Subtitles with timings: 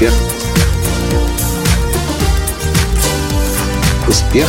[0.00, 0.14] Успех.
[4.08, 4.48] Успех.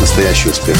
[0.00, 0.76] Настоящий успех.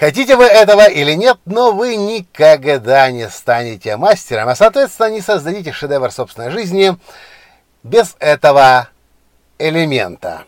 [0.00, 5.70] Хотите вы этого или нет, но вы никогда не станете мастером, а соответственно не создадите
[5.70, 6.96] шедевр собственной жизни
[7.82, 8.88] без этого
[9.58, 10.44] элемента.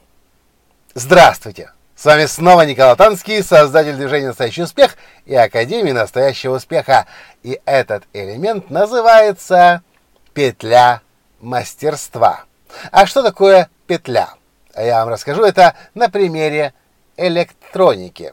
[0.95, 1.71] Здравствуйте!
[2.01, 4.97] С вами снова Николай Танский, создатель движения «Настоящий успех»
[5.27, 7.05] и Академии настоящего успеха.
[7.43, 9.83] И этот элемент называется
[10.33, 11.03] петля
[11.41, 12.45] мастерства.
[12.91, 14.31] А что такое петля?
[14.75, 16.73] Я вам расскажу это на примере
[17.19, 18.33] электроники.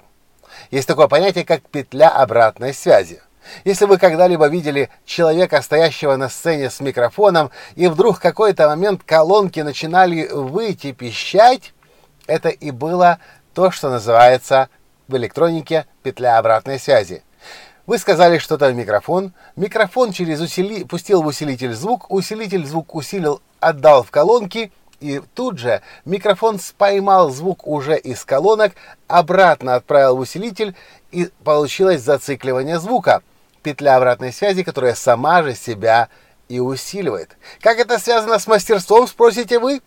[0.72, 3.22] Есть такое понятие, как петля обратной связи.
[3.66, 9.04] Если вы когда-либо видели человека, стоящего на сцене с микрофоном, и вдруг в какой-то момент
[9.04, 11.74] колонки начинали выйти, пищать,
[12.28, 13.20] это и было
[13.58, 14.70] то, что называется
[15.08, 17.24] в электронике петля обратной связи.
[17.88, 20.84] Вы сказали что-то в микрофон, микрофон через усили...
[20.84, 27.32] пустил в усилитель звук, усилитель звук усилил, отдал в колонки, и тут же микрофон споймал
[27.32, 28.74] звук уже из колонок,
[29.08, 30.76] обратно отправил в усилитель,
[31.12, 33.24] и получилось зацикливание звука.
[33.64, 36.10] Петля обратной связи, которая сама же себя
[36.48, 37.36] и усиливает.
[37.62, 39.82] Как это связано с мастерством, спросите вы?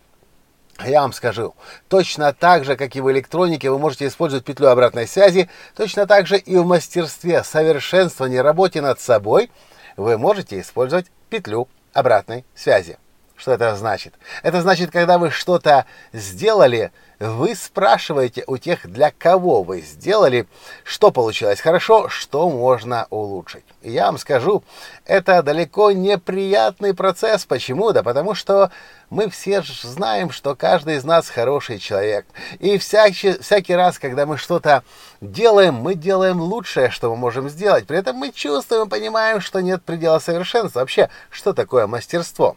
[0.85, 1.53] Я вам скажу,
[1.89, 6.27] точно так же, как и в электронике, вы можете использовать петлю обратной связи, точно так
[6.27, 9.51] же и в мастерстве совершенствования работе над собой
[9.97, 12.97] вы можете использовать петлю обратной связи.
[13.41, 14.13] Что это значит?
[14.43, 20.47] Это значит, когда вы что-то сделали, вы спрашиваете у тех, для кого вы сделали,
[20.83, 23.63] что получилось хорошо, что можно улучшить.
[23.81, 24.63] И я вам скажу,
[25.05, 27.45] это далеко не приятный процесс.
[27.45, 27.93] Почему?
[27.93, 28.69] Да потому что
[29.09, 32.27] мы все знаем, что каждый из нас хороший человек.
[32.59, 34.83] И всякий, всякий раз, когда мы что-то
[35.19, 37.87] делаем, мы делаем лучшее, что мы можем сделать.
[37.87, 40.81] При этом мы чувствуем понимаем, что нет предела совершенства.
[40.81, 42.55] Вообще, что такое мастерство?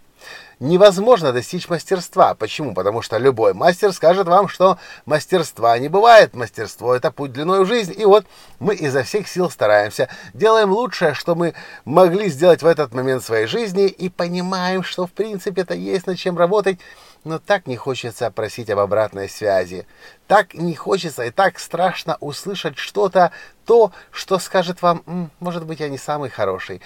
[0.60, 2.34] Невозможно достичь мастерства.
[2.34, 2.74] Почему?
[2.74, 6.34] Потому что любой мастер скажет вам, что мастерства не бывает.
[6.34, 7.94] Мастерство– это путь длиной в жизнь.
[7.96, 8.26] И вот
[8.58, 11.54] мы изо всех сил стараемся, делаем лучшее, что мы
[11.84, 16.18] могли сделать в этот момент своей жизни, и понимаем, что в принципе это есть над
[16.18, 16.78] чем работать,
[17.24, 19.86] но так не хочется просить об обратной связи.
[20.26, 23.32] Так не хочется и так страшно услышать что-то,
[23.64, 26.82] то, что скажет вам, может быть, я не самый хороший.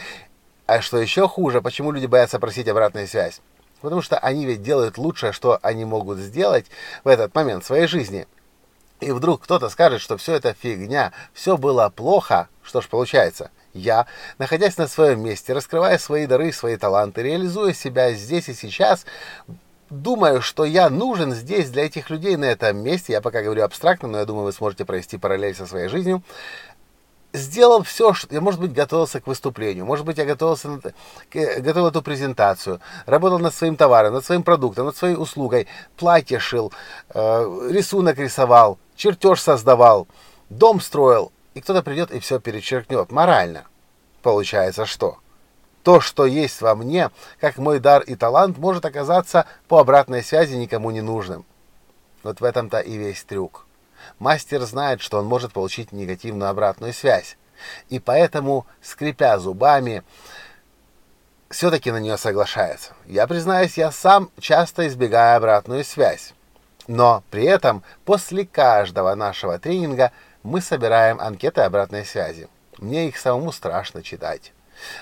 [0.66, 3.40] А что еще хуже, почему люди боятся просить обратную связь?
[3.80, 6.66] Потому что они ведь делают лучшее, что они могут сделать
[7.04, 8.26] в этот момент своей жизни.
[9.00, 12.48] И вдруг кто-то скажет, что все это фигня, все было плохо.
[12.62, 13.50] Что ж получается?
[13.72, 14.06] Я,
[14.38, 19.06] находясь на своем месте, раскрывая свои дары, свои таланты, реализуя себя здесь и сейчас,
[19.88, 23.12] думаю, что я нужен здесь для этих людей на этом месте.
[23.12, 26.22] Я пока говорю абстрактно, но я думаю, вы сможете провести параллель со своей жизнью
[27.32, 30.80] сделал все, что я, может быть, готовился к выступлению, может быть, я готовился, на,
[31.30, 35.66] готовил эту презентацию, работал над своим товаром, над своим продуктом, над своей услугой,
[35.96, 36.72] платье шил,
[37.10, 40.08] э, рисунок рисовал, чертеж создавал,
[40.48, 43.10] дом строил, и кто-то придет и все перечеркнет.
[43.10, 43.64] Морально.
[44.22, 45.18] Получается что?
[45.82, 47.10] То, что есть во мне,
[47.40, 51.46] как мой дар и талант, может оказаться по обратной связи никому не нужным.
[52.22, 53.67] Вот в этом-то и весь трюк.
[54.18, 57.36] Мастер знает, что он может получить негативную обратную связь.
[57.88, 60.02] И поэтому, скрипя зубами,
[61.50, 62.92] все-таки на нее соглашается.
[63.06, 66.34] Я признаюсь, я сам часто избегаю обратную связь.
[66.86, 72.48] Но при этом после каждого нашего тренинга мы собираем анкеты обратной связи.
[72.78, 74.52] Мне их самому страшно читать.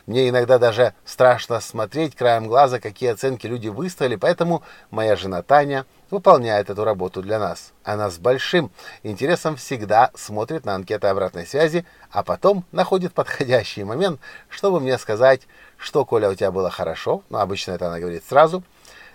[0.07, 5.85] Мне иногда даже страшно смотреть краем глаза, какие оценки люди выставили, поэтому моя жена Таня
[6.11, 7.73] выполняет эту работу для нас.
[7.85, 8.71] Она с большим
[9.03, 15.43] интересом всегда смотрит на анкеты обратной связи, а потом находит подходящий момент, чтобы мне сказать,
[15.77, 18.63] что, Коля, у тебя было хорошо, но обычно это она говорит сразу,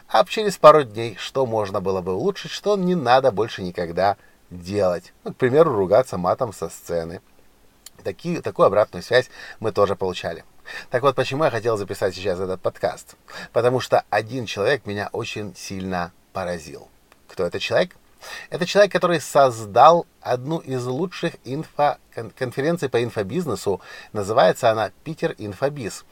[0.08, 4.18] а через пару дней, что можно было бы улучшить, что не надо больше никогда
[4.50, 5.14] делать.
[5.24, 7.22] Ну, к примеру, ругаться матом со сцены.
[8.04, 9.30] Такие, такую обратную связь
[9.60, 10.44] мы тоже получали.
[10.90, 13.16] Так вот, почему я хотел записать сейчас этот подкаст?
[13.54, 16.90] Потому что один человек меня очень сильно поразил.
[17.28, 17.96] Кто этот человек?
[18.50, 21.98] Это человек, который создал одну из лучших инфо
[22.38, 23.82] конференций по инфобизнесу.
[24.14, 26.06] Называется она «Питер Инфобиз».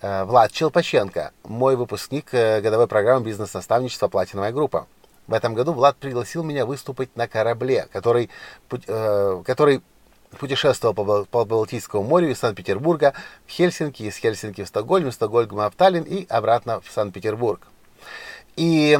[0.00, 4.86] Э, Влад Челпаченко, мой выпускник э, годовой программы бизнес-наставничества «Платиновая группа».
[5.26, 8.28] В этом году Влад пригласил меня выступить на корабле, который,
[8.70, 9.82] э, который
[10.38, 13.14] путешествовал по, по Балтийскому морю из Санкт-Петербурга
[13.46, 17.66] в Хельсинки, из Хельсинки в Стокгольм, из Стокгольма в Таллин и обратно в Санкт-Петербург.
[18.56, 18.98] И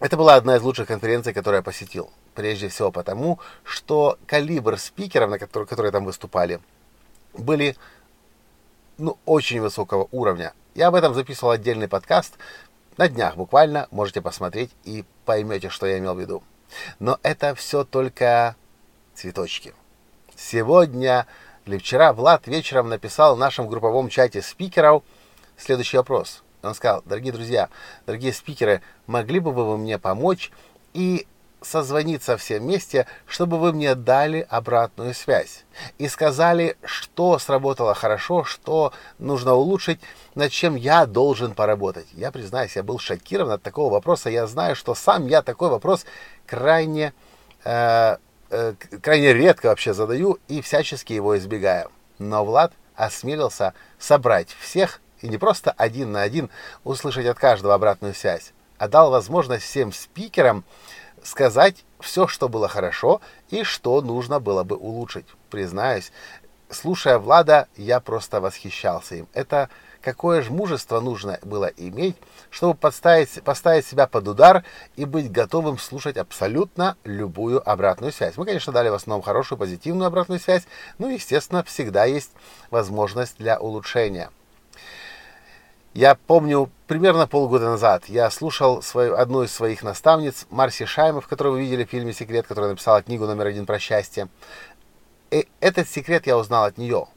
[0.00, 2.10] это была одна из лучших конференций, которую я посетил.
[2.34, 6.60] Прежде всего потому, что калибр спикеров, на которые, которые там выступали,
[7.34, 7.76] были
[8.96, 10.54] ну, очень высокого уровня.
[10.74, 12.34] Я об этом записывал отдельный подкаст.
[12.96, 16.42] На днях буквально можете посмотреть и поймете, что я имел в виду.
[16.98, 18.56] Но это все только
[19.14, 19.74] цветочки.
[20.34, 21.26] Сегодня
[21.66, 25.02] или вчера Влад вечером написал в нашем групповом чате спикеров
[25.58, 26.42] следующий вопрос.
[26.62, 27.68] Он сказал, дорогие друзья,
[28.06, 30.50] дорогие спикеры, могли бы вы мне помочь
[30.92, 31.26] и
[31.62, 35.64] созвониться все вместе, чтобы вы мне дали обратную связь
[35.98, 40.00] и сказали, что сработало хорошо, что нужно улучшить,
[40.34, 42.06] над чем я должен поработать.
[42.12, 44.30] Я признаюсь, я был шокирован от такого вопроса.
[44.30, 46.06] Я знаю, что сам я такой вопрос
[46.46, 47.12] крайне,
[47.64, 48.16] э,
[48.50, 51.90] э, крайне редко вообще задаю и всячески его избегаю.
[52.18, 56.50] Но Влад осмелился собрать всех и не просто один на один
[56.84, 60.64] услышать от каждого обратную связь, а дал возможность всем спикерам
[61.22, 63.20] сказать все, что было хорошо
[63.50, 65.26] и что нужно было бы улучшить.
[65.50, 66.12] Признаюсь,
[66.70, 69.28] слушая Влада, я просто восхищался им.
[69.34, 69.68] Это
[70.00, 72.16] какое же мужество нужно было иметь,
[72.48, 74.64] чтобы подставить, поставить себя под удар
[74.96, 78.36] и быть готовым слушать абсолютно любую обратную связь.
[78.36, 80.66] Мы, конечно, дали в основном хорошую, позитивную обратную связь,
[80.98, 82.32] но, естественно, всегда есть
[82.70, 84.30] возможность для улучшения.
[85.92, 91.54] Я помню, примерно полгода назад я слушал свою, одну из своих наставниц, Марси Шаймов, которую
[91.54, 94.28] вы видели в фильме «Секрет», которая написала книгу номер один про счастье.
[95.32, 97.08] И этот секрет я узнал от нее.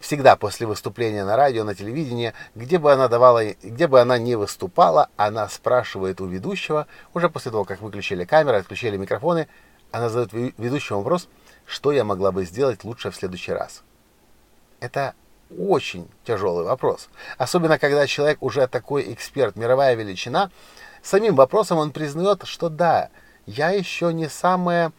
[0.00, 4.34] Всегда после выступления на радио, на телевидении, где бы она давала, где бы она не
[4.34, 9.46] выступала, она спрашивает у ведущего, уже после того, как выключили камеры, отключили микрофоны,
[9.92, 11.28] она задает ведущему вопрос,
[11.64, 13.84] что я могла бы сделать лучше в следующий раз.
[14.80, 15.14] Это
[15.58, 17.08] очень тяжелый вопрос.
[17.38, 20.50] Особенно, когда человек уже такой эксперт, мировая величина,
[21.02, 23.10] самим вопросом он признает, что да,
[23.46, 24.92] я еще не самое...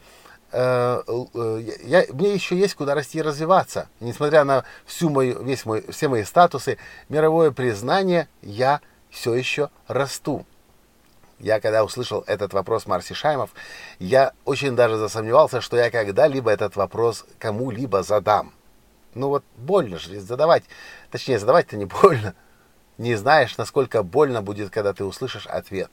[0.52, 3.88] Э, э, я, мне еще есть куда расти и развиваться.
[4.00, 6.78] Несмотря на всю мою, весь мой, все мои статусы,
[7.08, 10.44] мировое признание, я все еще расту.
[11.38, 13.50] Я когда услышал этот вопрос Марси Шаймов,
[13.98, 18.52] я очень даже засомневался, что я когда-либо этот вопрос кому-либо задам.
[19.14, 20.64] Ну вот больно же задавать.
[21.10, 22.34] Точнее, задавать-то не больно.
[22.98, 25.90] Не знаешь, насколько больно будет, когда ты услышишь ответ.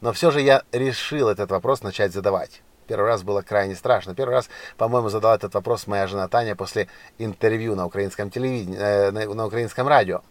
[0.00, 2.62] Но все же я решил этот вопрос начать задавать.
[2.86, 4.14] Первый раз было крайне страшно.
[4.14, 9.10] Первый раз, по-моему, задала этот вопрос моя жена Таня после интервью на украинском телевидении, э,
[9.10, 10.22] на, на украинском радио.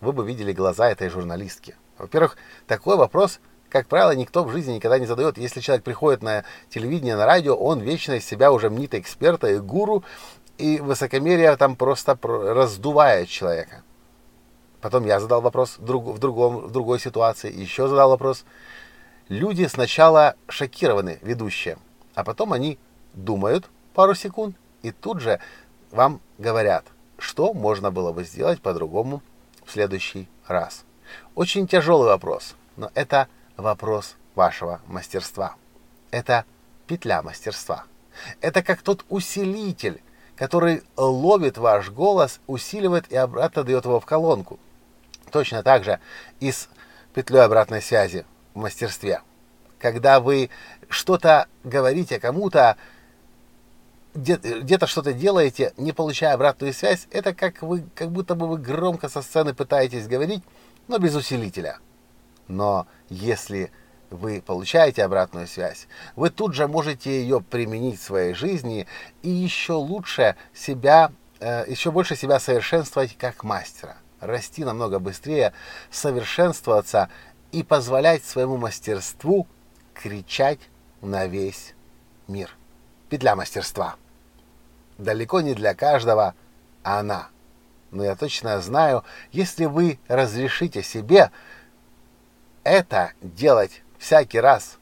[0.00, 1.76] Вы бы видели глаза этой журналистки.
[1.98, 2.36] Во-первых,
[2.66, 5.36] такой вопрос, как правило, никто в жизни никогда не задает.
[5.36, 9.58] Если человек приходит на телевидение, на радио, он вечно из себя уже мнит эксперта и
[9.58, 10.04] гуру,
[10.58, 13.82] и высокомерие там просто раздувает человека.
[14.80, 18.44] Потом я задал вопрос в, друг, в, другом, в другой ситуации, еще задал вопрос.
[19.28, 21.78] Люди сначала шокированы, ведущие,
[22.14, 22.78] а потом они
[23.14, 25.40] думают пару секунд и тут же
[25.90, 26.84] вам говорят,
[27.18, 29.22] что можно было бы сделать по-другому
[29.64, 30.84] в следующий раз.
[31.34, 35.56] Очень тяжелый вопрос, но это вопрос вашего мастерства.
[36.10, 36.44] Это
[36.86, 37.84] петля мастерства.
[38.40, 40.00] Это как тот усилитель,
[40.38, 44.60] который ловит ваш голос, усиливает и обратно дает его в колонку.
[45.32, 45.98] Точно так же
[46.38, 46.68] и с
[47.12, 49.20] петлей обратной связи в мастерстве.
[49.80, 50.50] Когда вы
[50.88, 52.76] что-то говорите кому-то,
[54.14, 59.08] где-то что-то делаете, не получая обратную связь, это как, вы, как будто бы вы громко
[59.08, 60.44] со сцены пытаетесь говорить,
[60.86, 61.78] но без усилителя.
[62.46, 63.72] Но если
[64.10, 65.86] вы получаете обратную связь,
[66.16, 68.86] вы тут же можете ее применить в своей жизни
[69.22, 75.52] и еще лучше себя, э, еще больше себя совершенствовать как мастера, расти намного быстрее,
[75.90, 77.08] совершенствоваться
[77.52, 79.46] и позволять своему мастерству
[79.94, 80.60] кричать
[81.00, 81.74] на весь
[82.26, 82.54] мир.
[83.08, 83.96] Петля мастерства.
[84.98, 86.34] Далеко не для каждого
[86.82, 87.28] она.
[87.90, 91.30] Но я точно знаю, если вы разрешите себе
[92.64, 94.78] это делать всякий раз,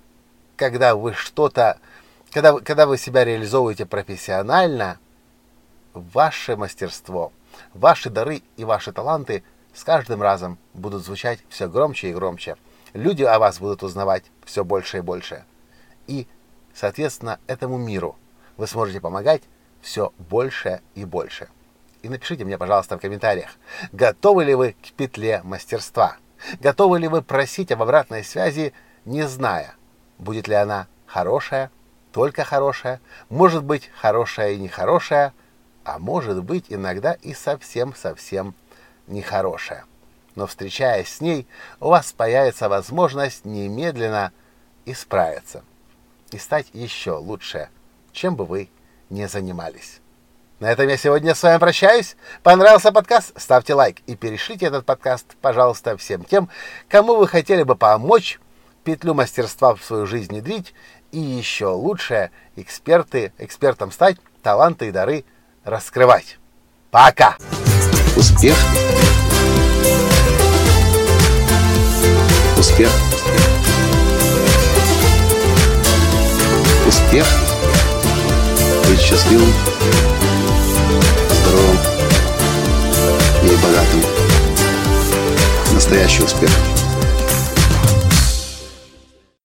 [0.57, 1.79] когда вы что-то,
[2.31, 4.99] когда, когда вы себя реализовываете профессионально,
[5.93, 7.33] ваше мастерство,
[7.75, 9.43] ваши дары и ваши таланты
[9.75, 12.57] с каждым разом будут звучать все громче и громче.
[12.93, 15.45] Люди о вас будут узнавать все больше и больше.
[16.07, 16.27] И,
[16.75, 18.17] соответственно, этому миру
[18.57, 19.43] вы сможете помогать
[19.81, 21.49] все больше и больше.
[22.03, 23.51] И напишите мне, пожалуйста, в комментариях,
[23.93, 26.17] готовы ли вы к петле мастерства?
[26.61, 28.73] Готовы ли вы просить об обратной связи
[29.07, 29.75] не зная,
[30.19, 31.71] будет ли она хорошая,
[32.13, 35.33] только хорошая, может быть хорошая и нехорошая,
[35.85, 38.55] а может быть иногда и совсем-совсем
[39.07, 39.85] нехорошая.
[40.35, 41.47] Но встречаясь с ней,
[41.81, 44.33] у вас появится возможность немедленно
[44.85, 45.65] исправиться
[46.33, 47.71] и стать еще лучше,
[48.13, 48.69] чем бы вы
[49.09, 50.01] ни занимались.
[50.59, 52.17] На этом я сегодня с вами прощаюсь.
[52.43, 53.39] Понравился подкаст?
[53.39, 56.49] Ставьте лайк и перешлите этот подкаст, пожалуйста, всем тем,
[56.89, 58.41] кому вы хотели бы помочь
[58.87, 60.73] петлю мастерства в свою жизнь внедрить
[61.11, 65.25] и еще лучше эксперты, экспертам стать, таланты и дары
[65.65, 66.39] раскрывать.
[66.93, 67.37] Пока!
[68.17, 68.57] Успех!
[72.57, 72.91] Успех!
[76.87, 77.27] Успех!
[78.89, 79.53] Быть счастливым,
[81.43, 81.79] здоровым
[83.43, 84.03] и богатым.
[85.75, 86.51] Настоящий успех!